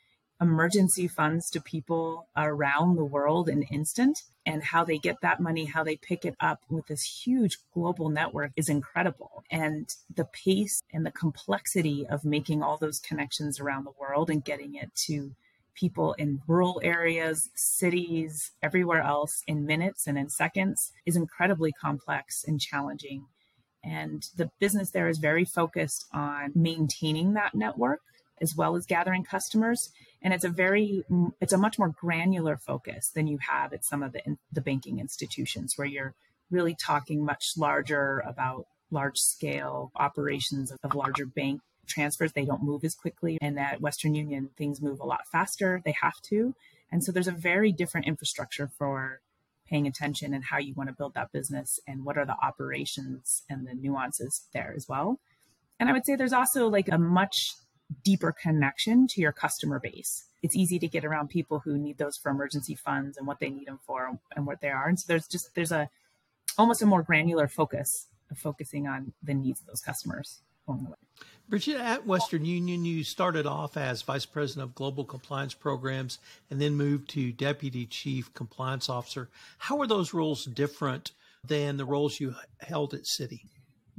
emergency 0.41 1.07
funds 1.07 1.49
to 1.49 1.61
people 1.61 2.27
around 2.35 2.95
the 2.95 3.03
world 3.03 3.49
in 3.49 3.63
instant 3.63 4.23
and 4.45 4.63
how 4.63 4.83
they 4.83 4.97
get 4.97 5.17
that 5.21 5.39
money, 5.39 5.65
how 5.65 5.83
they 5.83 5.97
pick 5.97 6.25
it 6.25 6.35
up 6.39 6.61
with 6.69 6.87
this 6.87 7.03
huge 7.03 7.57
global 7.73 8.09
network 8.09 8.51
is 8.55 8.69
incredible. 8.69 9.43
And 9.51 9.93
the 10.13 10.25
pace 10.25 10.81
and 10.93 11.05
the 11.05 11.11
complexity 11.11 12.07
of 12.07 12.23
making 12.23 12.63
all 12.63 12.77
those 12.77 12.99
connections 12.99 13.59
around 13.59 13.85
the 13.85 13.93
world 13.99 14.29
and 14.29 14.43
getting 14.43 14.75
it 14.75 14.95
to 15.07 15.35
people 15.75 16.13
in 16.13 16.41
rural 16.47 16.81
areas, 16.83 17.49
cities, 17.55 18.51
everywhere 18.61 19.01
else 19.01 19.43
in 19.47 19.65
minutes 19.65 20.07
and 20.07 20.17
in 20.17 20.29
seconds 20.29 20.91
is 21.05 21.15
incredibly 21.15 21.71
complex 21.71 22.43
and 22.45 22.59
challenging. 22.59 23.25
And 23.83 24.25
the 24.35 24.51
business 24.59 24.91
there 24.91 25.07
is 25.07 25.19
very 25.19 25.45
focused 25.45 26.05
on 26.13 26.51
maintaining 26.53 27.33
that 27.33 27.55
network 27.55 28.01
as 28.41 28.55
well 28.55 28.75
as 28.75 28.85
gathering 28.85 29.23
customers 29.23 29.89
and 30.21 30.33
it's 30.33 30.43
a 30.43 30.49
very 30.49 31.03
it's 31.39 31.53
a 31.53 31.57
much 31.57 31.79
more 31.79 31.89
granular 31.89 32.57
focus 32.57 33.09
than 33.09 33.27
you 33.27 33.37
have 33.37 33.73
at 33.73 33.85
some 33.85 34.03
of 34.03 34.13
the 34.13 34.21
the 34.51 34.61
banking 34.61 34.99
institutions 34.99 35.73
where 35.77 35.87
you're 35.87 36.13
really 36.51 36.75
talking 36.75 37.23
much 37.23 37.53
larger 37.57 38.23
about 38.25 38.65
large 38.91 39.17
scale 39.17 39.91
operations 39.95 40.71
of 40.83 40.95
larger 40.95 41.25
bank 41.25 41.61
transfers, 41.89 42.31
they 42.33 42.45
don't 42.45 42.63
move 42.63 42.83
as 42.83 42.95
quickly. 42.95 43.37
And 43.41 43.59
at 43.59 43.81
Western 43.81 44.15
Union, 44.15 44.49
things 44.57 44.81
move 44.81 44.99
a 44.99 45.05
lot 45.05 45.27
faster. 45.31 45.81
They 45.83 45.95
have 46.01 46.21
to. 46.29 46.55
And 46.91 47.03
so 47.03 47.11
there's 47.11 47.27
a 47.27 47.31
very 47.31 47.71
different 47.71 48.07
infrastructure 48.07 48.69
for 48.77 49.21
paying 49.67 49.85
attention 49.85 50.33
and 50.33 50.43
how 50.45 50.57
you 50.57 50.73
want 50.73 50.89
to 50.89 50.95
build 50.95 51.13
that 51.13 51.31
business 51.31 51.79
and 51.87 52.03
what 52.03 52.17
are 52.17 52.25
the 52.25 52.35
operations 52.41 53.43
and 53.49 53.67
the 53.67 53.73
nuances 53.73 54.47
there 54.53 54.73
as 54.75 54.87
well. 54.87 55.19
And 55.79 55.89
I 55.89 55.93
would 55.93 56.05
say 56.05 56.15
there's 56.15 56.33
also 56.33 56.67
like 56.67 56.89
a 56.91 56.97
much 56.97 57.53
deeper 58.03 58.31
connection 58.31 59.07
to 59.07 59.21
your 59.21 59.31
customer 59.31 59.79
base. 59.79 60.25
It's 60.41 60.55
easy 60.55 60.79
to 60.79 60.87
get 60.87 61.03
around 61.03 61.29
people 61.29 61.59
who 61.59 61.77
need 61.77 61.97
those 61.97 62.17
for 62.17 62.29
emergency 62.29 62.75
funds 62.75 63.17
and 63.17 63.27
what 63.27 63.39
they 63.39 63.49
need 63.49 63.67
them 63.67 63.79
for 63.85 64.17
and 64.35 64.45
what 64.45 64.61
they 64.61 64.69
are. 64.69 64.87
And 64.87 64.99
so 64.99 65.05
there's 65.07 65.27
just 65.27 65.53
there's 65.55 65.71
a 65.71 65.89
almost 66.57 66.81
a 66.81 66.85
more 66.85 67.03
granular 67.03 67.47
focus 67.47 68.07
of 68.31 68.37
focusing 68.37 68.87
on 68.87 69.13
the 69.23 69.33
needs 69.33 69.59
of 69.61 69.67
those 69.67 69.81
customers 69.81 70.41
along 70.67 70.83
the 70.83 70.89
way. 70.91 70.95
Bridget, 71.49 71.77
at 71.77 72.05
Western 72.05 72.45
Union, 72.45 72.85
you 72.85 73.03
started 73.03 73.47
off 73.47 73.75
as 73.75 74.03
Vice 74.03 74.25
President 74.25 74.69
of 74.69 74.75
Global 74.75 75.03
Compliance 75.03 75.55
Programs 75.55 76.19
and 76.51 76.61
then 76.61 76.75
moved 76.75 77.09
to 77.11 77.31
Deputy 77.31 77.87
Chief 77.87 78.31
Compliance 78.35 78.87
Officer. 78.87 79.29
How 79.57 79.81
are 79.81 79.87
those 79.87 80.13
roles 80.13 80.45
different 80.45 81.11
than 81.43 81.77
the 81.77 81.85
roles 81.85 82.19
you 82.19 82.35
held 82.59 82.93
at 82.93 83.03
Citi? 83.03 83.41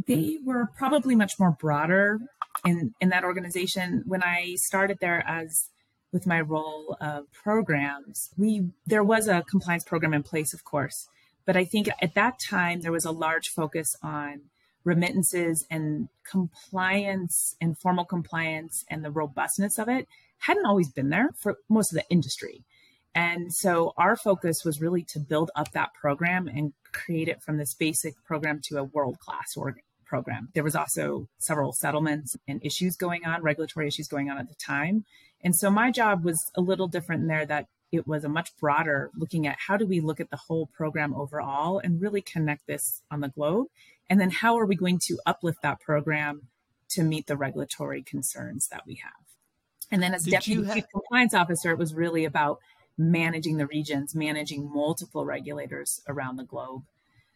They 0.06 0.38
were 0.44 0.68
probably 0.78 1.16
much 1.16 1.40
more 1.40 1.56
broader 1.60 2.20
in, 2.64 2.94
in 3.00 3.08
that 3.10 3.24
organization. 3.24 4.02
When 4.06 4.22
I 4.22 4.54
started 4.56 4.98
there 5.00 5.24
as 5.26 5.68
with 6.12 6.26
my 6.26 6.40
role 6.40 6.96
of 7.00 7.30
programs, 7.32 8.30
we 8.36 8.70
there 8.86 9.04
was 9.04 9.28
a 9.28 9.44
compliance 9.48 9.84
program 9.84 10.14
in 10.14 10.22
place, 10.22 10.52
of 10.52 10.64
course, 10.64 11.08
but 11.46 11.56
I 11.56 11.64
think 11.64 11.88
at 12.02 12.14
that 12.14 12.40
time 12.40 12.80
there 12.80 12.92
was 12.92 13.04
a 13.04 13.12
large 13.12 13.48
focus 13.48 13.94
on 14.02 14.42
remittances 14.84 15.66
and 15.70 16.08
compliance 16.28 17.54
and 17.60 17.78
formal 17.78 18.04
compliance 18.04 18.84
and 18.88 19.04
the 19.04 19.10
robustness 19.10 19.78
of 19.78 19.88
it 19.88 20.08
hadn't 20.38 20.66
always 20.66 20.90
been 20.90 21.10
there 21.10 21.30
for 21.36 21.58
most 21.68 21.92
of 21.92 21.96
the 21.96 22.04
industry. 22.10 22.64
And 23.14 23.52
so 23.52 23.92
our 23.96 24.16
focus 24.16 24.64
was 24.64 24.80
really 24.80 25.02
to 25.08 25.18
build 25.18 25.50
up 25.54 25.72
that 25.72 25.92
program 25.94 26.48
and 26.48 26.72
create 26.92 27.28
it 27.28 27.42
from 27.42 27.58
this 27.58 27.74
basic 27.74 28.14
program 28.24 28.60
to 28.64 28.78
a 28.78 28.84
world 28.84 29.18
class 29.18 29.56
program. 30.10 30.48
There 30.54 30.64
was 30.64 30.74
also 30.74 31.28
several 31.38 31.72
settlements 31.72 32.36
and 32.48 32.60
issues 32.64 32.96
going 32.96 33.24
on, 33.24 33.42
regulatory 33.42 33.86
issues 33.86 34.08
going 34.08 34.28
on 34.28 34.36
at 34.38 34.48
the 34.48 34.56
time. 34.56 35.04
And 35.42 35.54
so 35.56 35.70
my 35.70 35.90
job 35.90 36.24
was 36.24 36.38
a 36.56 36.60
little 36.60 36.88
different 36.88 37.28
there 37.28 37.46
that 37.46 37.66
it 37.92 38.06
was 38.06 38.24
a 38.24 38.28
much 38.28 38.50
broader 38.60 39.10
looking 39.16 39.46
at 39.46 39.56
how 39.66 39.76
do 39.76 39.86
we 39.86 40.00
look 40.00 40.20
at 40.20 40.30
the 40.30 40.36
whole 40.48 40.66
program 40.76 41.14
overall 41.14 41.78
and 41.78 42.02
really 42.02 42.20
connect 42.20 42.66
this 42.66 43.02
on 43.10 43.20
the 43.20 43.28
globe 43.28 43.66
and 44.10 44.20
then 44.20 44.30
how 44.30 44.58
are 44.58 44.66
we 44.66 44.74
going 44.74 44.98
to 45.06 45.18
uplift 45.24 45.62
that 45.62 45.80
program 45.80 46.48
to 46.90 47.04
meet 47.04 47.28
the 47.28 47.36
regulatory 47.36 48.02
concerns 48.02 48.66
that 48.72 48.82
we 48.84 48.96
have? 48.96 49.12
And 49.92 50.02
then 50.02 50.12
as 50.12 50.24
Did 50.24 50.32
deputy 50.32 50.64
have- 50.64 50.74
chief 50.74 50.84
compliance 50.92 51.32
officer, 51.32 51.70
it 51.70 51.78
was 51.78 51.94
really 51.94 52.24
about 52.24 52.58
managing 52.98 53.56
the 53.56 53.66
regions, 53.66 54.14
managing 54.14 54.68
multiple 54.68 55.24
regulators 55.24 56.00
around 56.08 56.36
the 56.36 56.44
globe, 56.44 56.82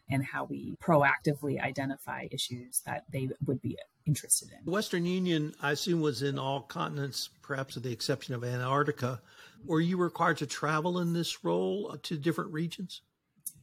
and 0.09 0.23
how 0.23 0.45
we 0.45 0.75
proactively 0.81 1.59
identify 1.61 2.27
issues 2.31 2.81
that 2.85 3.05
they 3.11 3.29
would 3.45 3.61
be 3.61 3.77
interested 4.05 4.49
in. 4.51 4.71
Western 4.71 5.05
Union, 5.05 5.53
I 5.61 5.71
assume, 5.71 6.01
was 6.01 6.21
in 6.21 6.37
all 6.37 6.61
continents, 6.61 7.29
perhaps 7.41 7.75
with 7.75 7.83
the 7.83 7.91
exception 7.91 8.35
of 8.35 8.43
Antarctica. 8.43 9.21
Were 9.65 9.81
you 9.81 9.97
required 9.97 10.37
to 10.37 10.45
travel 10.45 10.99
in 10.99 11.13
this 11.13 11.43
role 11.43 11.97
to 12.03 12.17
different 12.17 12.53
regions? 12.53 13.01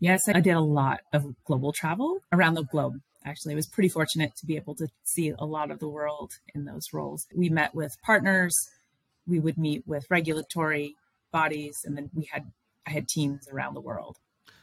Yes, 0.01 0.21
I 0.29 0.41
did 0.41 0.55
a 0.55 0.61
lot 0.61 1.01
of 1.13 1.25
global 1.45 1.73
travel 1.73 2.19
around 2.33 2.55
the 2.55 2.65
globe. 2.65 2.95
Actually, 3.25 3.53
I 3.53 3.57
was 3.57 3.69
pretty 3.69 3.89
fortunate 3.89 4.35
to 4.37 4.47
be 4.47 4.57
able 4.57 4.75
to 4.75 4.89
see 5.05 5.33
a 5.39 5.45
lot 5.45 5.71
of 5.71 5.79
the 5.79 5.89
world 5.89 6.33
in 6.57 6.65
those 6.65 6.89
roles. 6.93 7.25
We 7.37 7.49
met 7.51 7.73
with 7.73 7.93
partners, 8.03 8.53
we 9.29 9.39
would 9.39 9.57
meet 9.57 9.87
with 9.87 10.05
regulatory 10.11 10.97
bodies, 11.31 11.83
and 11.85 11.97
then 11.97 12.11
we 12.13 12.29
had 12.33 12.51
I 12.85 12.91
had 12.91 13.07
teams 13.07 13.47
around 13.49 13.75
the 13.75 13.81
world. 13.81 14.17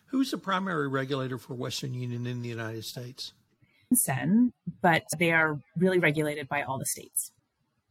Who's 0.09 0.31
the 0.31 0.37
primary 0.37 0.87
regulator 0.87 1.37
for 1.37 1.53
Western 1.53 1.93
Union 1.93 2.25
in 2.25 2.41
the 2.41 2.49
United 2.49 2.83
States? 2.83 3.33
SEN, 3.93 4.53
but 4.81 5.03
they 5.17 5.31
are 5.31 5.59
really 5.77 5.99
regulated 5.99 6.47
by 6.47 6.63
all 6.63 6.77
the 6.77 6.85
states. 6.85 7.31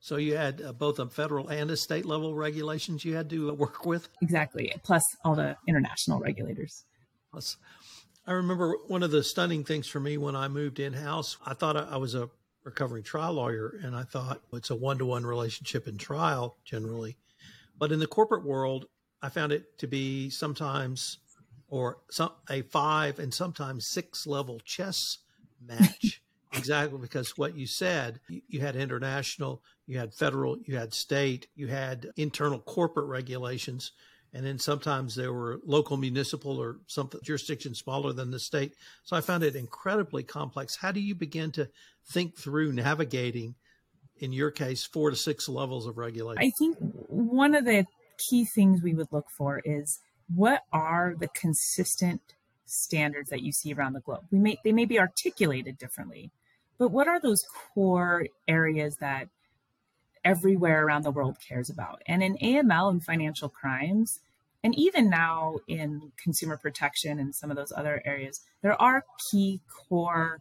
So 0.01 0.17
you 0.17 0.37
had 0.37 0.63
uh, 0.63 0.73
both 0.73 0.99
a 0.99 1.07
federal 1.09 1.49
and 1.49 1.71
a 1.71 1.77
state 1.77 2.07
level 2.07 2.35
regulations 2.35 3.05
you 3.05 3.15
had 3.15 3.29
to 3.31 3.51
uh, 3.51 3.53
work 3.55 3.85
with? 3.85 4.09
Exactly, 4.23 4.73
plus 4.85 5.03
all 5.25 5.35
the 5.35 5.57
international 5.67 6.21
regulators. 6.21 6.85
Plus, 7.33 7.57
I 8.27 8.33
remember 8.33 8.77
one 8.87 9.03
of 9.03 9.11
the 9.11 9.23
stunning 9.23 9.65
things 9.65 9.87
for 9.87 10.01
me 10.01 10.19
when 10.19 10.37
I 10.37 10.49
moved 10.49 10.81
in 10.81 10.93
house, 10.93 11.37
I 11.45 11.55
thought 11.55 11.77
I 11.77 11.97
was 11.97 12.15
a 12.15 12.29
recovering 12.65 13.03
trial 13.03 13.35
lawyer 13.35 13.79
and 13.83 13.97
I 13.97 14.03
thought 14.03 14.43
it's 14.53 14.71
a 14.71 14.77
one 14.77 14.99
to 14.99 15.07
one 15.07 15.25
relationship 15.25 15.89
in 15.89 15.99
trial 15.99 16.57
generally. 16.65 17.17
But 17.79 17.93
in 17.93 17.99
the 17.99 18.07
corporate 18.07 18.45
world, 18.45 18.87
I 19.23 19.31
found 19.31 19.53
it 19.53 19.79
to 19.79 19.87
be 19.87 20.31
sometimes 20.31 21.19
or 21.69 21.99
some 22.11 22.33
a 22.49 22.63
five 22.63 23.19
and 23.19 23.33
sometimes 23.33 23.87
six 23.87 24.27
level 24.27 24.61
chess 24.65 25.19
match. 25.65 26.23
exactly 26.55 26.99
because 26.99 27.37
what 27.37 27.57
you 27.57 27.67
said, 27.67 28.21
you, 28.29 28.41
you, 28.49 28.61
had 28.61 28.75
international, 28.77 29.63
you 29.87 29.99
had 29.99 30.15
federal, 30.15 30.57
you 30.65 30.77
had 30.77 30.95
state, 30.95 31.47
you 31.55 31.67
had 31.67 32.09
internal 32.17 32.59
corporate 32.59 33.07
regulations, 33.07 33.93
and 34.33 34.45
then 34.45 34.59
sometimes 34.59 35.15
there 35.15 35.33
were 35.33 35.61
local 35.65 35.97
municipal 35.97 36.59
or 36.59 36.79
some 36.87 37.11
jurisdiction 37.23 37.75
smaller 37.75 38.13
than 38.13 38.31
the 38.31 38.39
state. 38.39 38.75
So 39.05 39.17
I 39.17 39.21
found 39.21 39.43
it 39.43 39.57
incredibly 39.57 40.23
complex. 40.23 40.77
How 40.77 40.93
do 40.93 41.01
you 41.01 41.15
begin 41.15 41.51
to 41.53 41.69
think 42.07 42.37
through 42.37 42.73
navigating, 42.73 43.55
in 44.19 44.33
your 44.33 44.51
case, 44.51 44.85
four 44.85 45.11
to 45.11 45.17
six 45.17 45.49
levels 45.49 45.87
of 45.87 45.97
regulation? 45.97 46.43
I 46.43 46.51
think 46.59 46.77
one 46.81 47.55
of 47.55 47.65
the 47.65 47.87
key 48.19 48.45
things 48.45 48.83
we 48.83 48.95
would 48.95 49.09
look 49.13 49.27
for 49.37 49.61
is 49.65 50.01
what 50.35 50.65
are 50.73 51.15
the 51.19 51.29
consistent 51.29 52.21
standards 52.67 53.31
that 53.31 53.43
you 53.43 53.53
see 53.53 53.73
around 53.73 53.95
the 53.95 54.01
globe? 54.01 54.25
We 54.31 54.39
may 54.39 54.59
they 54.65 54.73
may 54.73 54.85
be 54.85 54.99
articulated 54.99 55.79
differently, 55.79 56.31
but 56.79 56.91
what 56.91 57.09
are 57.09 57.21
those 57.21 57.45
core 57.75 58.27
areas 58.47 58.97
that 58.97 59.29
everywhere 60.25 60.85
around 60.85 61.05
the 61.05 61.11
world 61.11 61.37
cares 61.47 61.71
about. 61.71 62.03
And 62.07 62.23
in 62.23 62.37
AML 62.37 62.91
and 62.91 63.03
financial 63.03 63.49
crimes, 63.49 64.21
and 64.63 64.77
even 64.79 65.09
now 65.09 65.59
in 65.69 66.13
consumer 66.23 66.57
protection 66.57 67.19
and 67.19 67.35
some 67.35 67.51
of 67.51 67.57
those 67.57 67.73
other 67.75 68.03
areas, 68.05 68.41
there 68.61 68.81
are 68.81 69.05
key 69.31 69.61
core 69.89 70.41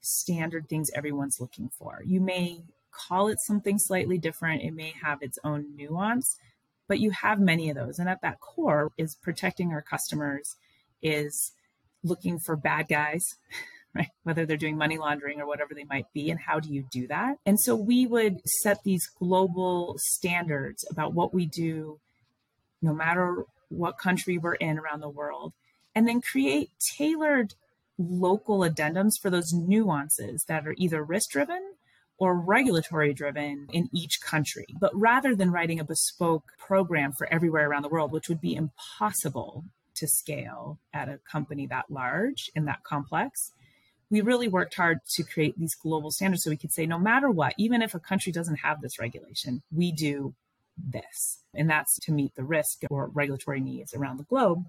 standard 0.00 0.68
things 0.68 0.90
everyone's 0.94 1.40
looking 1.40 1.68
for. 1.68 2.02
You 2.06 2.20
may 2.20 2.62
call 2.90 3.28
it 3.28 3.40
something 3.40 3.78
slightly 3.78 4.16
different, 4.16 4.62
it 4.62 4.72
may 4.72 4.94
have 5.02 5.22
its 5.22 5.38
own 5.44 5.76
nuance, 5.76 6.38
but 6.88 6.98
you 6.98 7.10
have 7.10 7.38
many 7.38 7.70
of 7.70 7.76
those. 7.76 7.98
And 7.98 8.08
at 8.08 8.22
that 8.22 8.40
core 8.40 8.90
is 8.98 9.16
protecting 9.22 9.72
our 9.72 9.82
customers, 9.82 10.56
is 11.02 11.52
looking 12.02 12.38
for 12.38 12.56
bad 12.56 12.88
guys 12.88 13.22
right? 13.94 14.08
Whether 14.22 14.46
they're 14.46 14.56
doing 14.56 14.76
money 14.76 14.98
laundering 14.98 15.40
or 15.40 15.46
whatever 15.46 15.74
they 15.74 15.84
might 15.84 16.06
be, 16.12 16.30
and 16.30 16.40
how 16.40 16.60
do 16.60 16.72
you 16.72 16.84
do 16.90 17.06
that? 17.08 17.36
And 17.44 17.58
so 17.60 17.74
we 17.74 18.06
would 18.06 18.40
set 18.62 18.82
these 18.84 19.06
global 19.18 19.96
standards 19.98 20.84
about 20.90 21.14
what 21.14 21.34
we 21.34 21.46
do, 21.46 21.98
no 22.82 22.94
matter 22.94 23.44
what 23.68 23.98
country 23.98 24.38
we're 24.38 24.54
in 24.54 24.78
around 24.78 25.00
the 25.00 25.08
world, 25.08 25.52
and 25.94 26.06
then 26.06 26.20
create 26.20 26.70
tailored 26.96 27.54
local 27.98 28.60
addendums 28.60 29.12
for 29.20 29.30
those 29.30 29.52
nuances 29.52 30.44
that 30.48 30.66
are 30.66 30.74
either 30.78 31.02
risk 31.02 31.30
driven 31.30 31.72
or 32.18 32.38
regulatory 32.38 33.14
driven 33.14 33.68
in 33.72 33.88
each 33.92 34.20
country. 34.20 34.66
But 34.78 34.94
rather 34.94 35.34
than 35.34 35.52
writing 35.52 35.78
a 35.78 35.84
bespoke 35.84 36.52
program 36.58 37.12
for 37.12 37.32
everywhere 37.32 37.68
around 37.68 37.82
the 37.82 37.88
world, 37.88 38.12
which 38.12 38.28
would 38.28 38.40
be 38.40 38.56
impossible 38.56 39.64
to 39.94 40.06
scale 40.08 40.78
at 40.92 41.08
a 41.08 41.20
company 41.30 41.66
that 41.66 41.90
large 41.90 42.50
and 42.56 42.66
that 42.66 42.82
complex, 42.82 43.52
we 44.10 44.20
really 44.20 44.48
worked 44.48 44.74
hard 44.74 44.98
to 45.14 45.22
create 45.22 45.58
these 45.58 45.74
global 45.74 46.10
standards 46.10 46.42
so 46.42 46.50
we 46.50 46.56
could 46.56 46.72
say 46.72 46.86
no 46.86 46.98
matter 46.98 47.30
what, 47.30 47.54
even 47.58 47.82
if 47.82 47.94
a 47.94 48.00
country 48.00 48.32
doesn't 48.32 48.56
have 48.56 48.80
this 48.80 48.98
regulation, 48.98 49.62
we 49.70 49.92
do 49.92 50.34
this. 50.76 51.38
And 51.54 51.68
that's 51.68 51.98
to 52.00 52.12
meet 52.12 52.34
the 52.34 52.44
risk 52.44 52.82
or 52.90 53.08
regulatory 53.08 53.60
needs 53.60 53.94
around 53.94 54.16
the 54.16 54.24
globe. 54.24 54.64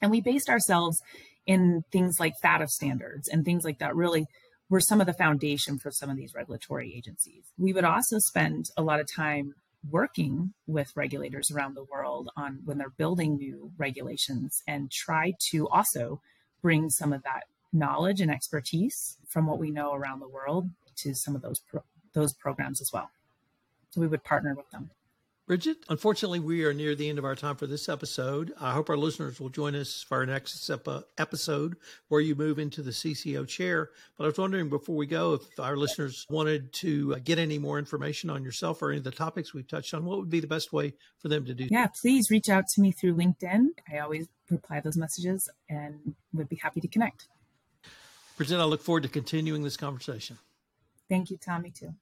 And 0.00 0.10
we 0.10 0.20
based 0.20 0.48
ourselves 0.48 1.00
in 1.46 1.82
things 1.90 2.20
like 2.20 2.34
FATF 2.42 2.68
standards 2.68 3.28
and 3.28 3.44
things 3.44 3.64
like 3.64 3.78
that 3.78 3.96
really 3.96 4.26
were 4.68 4.80
some 4.80 5.00
of 5.00 5.06
the 5.06 5.14
foundation 5.14 5.78
for 5.78 5.90
some 5.90 6.10
of 6.10 6.16
these 6.16 6.34
regulatory 6.34 6.94
agencies. 6.94 7.44
We 7.56 7.72
would 7.72 7.84
also 7.84 8.18
spend 8.18 8.66
a 8.76 8.82
lot 8.82 9.00
of 9.00 9.06
time 9.10 9.54
working 9.88 10.52
with 10.66 10.92
regulators 10.96 11.50
around 11.50 11.74
the 11.74 11.84
world 11.84 12.28
on 12.36 12.60
when 12.64 12.78
they're 12.78 12.90
building 12.90 13.36
new 13.36 13.70
regulations 13.78 14.62
and 14.66 14.90
try 14.90 15.32
to 15.50 15.68
also 15.68 16.20
bring 16.60 16.90
some 16.90 17.12
of 17.12 17.22
that 17.22 17.44
knowledge 17.72 18.20
and 18.20 18.30
expertise 18.30 19.16
from 19.28 19.46
what 19.46 19.58
we 19.58 19.70
know 19.70 19.92
around 19.92 20.20
the 20.20 20.28
world 20.28 20.68
to 20.96 21.14
some 21.14 21.36
of 21.36 21.42
those 21.42 21.60
pro- 21.60 21.84
those 22.14 22.32
programs 22.34 22.80
as 22.80 22.90
well. 22.92 23.10
So 23.90 24.00
we 24.00 24.06
would 24.06 24.24
partner 24.24 24.54
with 24.54 24.70
them. 24.70 24.90
Bridget, 25.48 25.78
unfortunately, 25.88 26.40
we 26.40 26.66
are 26.66 26.74
near 26.74 26.94
the 26.94 27.08
end 27.08 27.18
of 27.18 27.24
our 27.24 27.34
time 27.34 27.56
for 27.56 27.66
this 27.66 27.88
episode. 27.88 28.52
I 28.60 28.74
hope 28.74 28.90
our 28.90 28.98
listeners 28.98 29.40
will 29.40 29.48
join 29.48 29.74
us 29.74 30.04
for 30.06 30.18
our 30.18 30.26
next 30.26 30.70
episode 31.16 31.76
where 32.08 32.20
you 32.20 32.34
move 32.34 32.58
into 32.58 32.82
the 32.82 32.90
CCO 32.90 33.48
chair. 33.48 33.88
But 34.18 34.24
I 34.24 34.26
was 34.26 34.36
wondering 34.36 34.68
before 34.68 34.94
we 34.94 35.06
go 35.06 35.32
if 35.32 35.58
our 35.58 35.74
listeners 35.74 36.26
wanted 36.28 36.74
to 36.74 37.14
uh, 37.14 37.20
get 37.24 37.38
any 37.38 37.58
more 37.58 37.78
information 37.78 38.28
on 38.28 38.44
yourself 38.44 38.82
or 38.82 38.90
any 38.90 38.98
of 38.98 39.04
the 39.04 39.10
topics 39.10 39.54
we've 39.54 39.66
touched 39.66 39.94
on, 39.94 40.04
what 40.04 40.18
would 40.18 40.28
be 40.28 40.40
the 40.40 40.46
best 40.46 40.70
way 40.70 40.92
for 41.18 41.28
them 41.28 41.46
to 41.46 41.54
do? 41.54 41.64
That? 41.64 41.72
Yeah, 41.72 41.86
please 41.98 42.30
reach 42.30 42.50
out 42.50 42.64
to 42.74 42.82
me 42.82 42.92
through 42.92 43.14
LinkedIn. 43.14 43.68
I 43.90 44.00
always 44.00 44.28
reply 44.50 44.80
those 44.80 44.98
messages 44.98 45.48
and 45.70 46.14
would 46.34 46.50
be 46.50 46.56
happy 46.56 46.82
to 46.82 46.88
connect. 46.88 47.26
Bridget, 48.36 48.60
I 48.60 48.64
look 48.64 48.82
forward 48.82 49.04
to 49.04 49.08
continuing 49.08 49.62
this 49.62 49.78
conversation. 49.78 50.36
Thank 51.08 51.30
you, 51.30 51.38
Tommy, 51.38 51.70
too. 51.70 51.94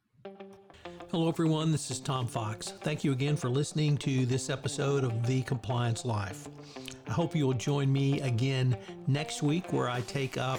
Hello, 1.12 1.28
everyone. 1.28 1.70
This 1.70 1.92
is 1.92 2.00
Tom 2.00 2.26
Fox. 2.26 2.72
Thank 2.80 3.04
you 3.04 3.12
again 3.12 3.36
for 3.36 3.48
listening 3.48 3.96
to 3.98 4.26
this 4.26 4.50
episode 4.50 5.04
of 5.04 5.24
The 5.24 5.42
Compliance 5.42 6.04
Life. 6.04 6.48
I 7.06 7.12
hope 7.12 7.36
you 7.36 7.46
will 7.46 7.54
join 7.54 7.92
me 7.92 8.20
again 8.22 8.76
next 9.06 9.40
week 9.40 9.72
where 9.72 9.88
I 9.88 10.00
take 10.00 10.36
up 10.36 10.58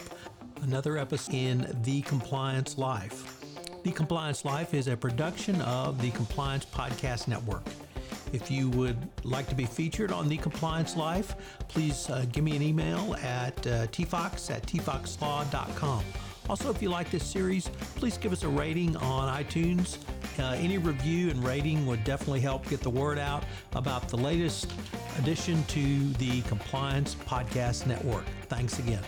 another 0.62 0.98
episode 0.98 1.34
in 1.36 1.78
The 1.84 2.02
Compliance 2.04 2.78
Life. 2.78 3.42
The 3.84 3.92
Compliance 3.92 4.46
Life 4.46 4.74
is 4.74 4.88
a 4.88 4.96
production 4.96 5.60
of 5.64 6.02
the 6.02 6.12
Compliance 6.12 6.66
Podcast 6.66 7.28
Network. 7.28 7.66
If 8.32 8.50
you 8.50 8.70
would 8.70 8.98
like 9.26 9.50
to 9.50 9.56
be 9.56 9.66
featured 9.66 10.14
on 10.14 10.30
The 10.30 10.38
Compliance 10.38 10.96
Life, 10.96 11.36
please 11.68 12.10
uh, 12.10 12.26
give 12.32 12.46
me 12.46 12.56
an 12.56 12.62
email 12.62 13.16
at 13.22 13.58
uh, 13.68 13.88
tfox 13.88 14.50
at 14.50 14.66
tfoxlaw.com. 14.66 16.04
Also, 16.50 16.70
if 16.70 16.82
you 16.82 16.90
like 16.90 17.10
this 17.12 17.26
series, 17.26 17.70
please 17.96 18.18
give 18.18 18.32
us 18.32 18.44
a 18.44 18.48
rating 18.48 18.96
on 18.98 19.44
iTunes. 19.44 19.98
Uh, 20.40 20.56
any 20.58 20.78
review 20.78 21.30
and 21.30 21.44
rating 21.44 21.86
would 21.86 22.04
definitely 22.04 22.40
help 22.40 22.68
get 22.70 22.82
the 22.82 22.90
word 22.90 23.20
out 23.20 23.44
about 23.74 24.08
the 24.10 24.18
latest 24.18 24.72
addition 25.18 25.64
to 25.66 26.10
the 26.14 26.42
Compliance 26.44 27.16
Podcast 27.16 27.88
Network. 27.88 28.26
Thanks 28.48 28.80
again. 28.80 29.04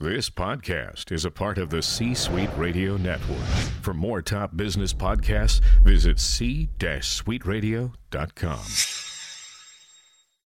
This 0.00 0.30
podcast 0.30 1.10
is 1.10 1.24
a 1.24 1.30
part 1.30 1.58
of 1.58 1.70
the 1.70 1.82
C 1.82 2.14
Suite 2.14 2.50
Radio 2.56 2.96
Network. 2.96 3.44
For 3.82 3.92
more 3.92 4.22
top 4.22 4.56
business 4.56 4.94
podcasts, 4.94 5.60
visit 5.82 6.20
c-suiteradio.com. 6.20 9.07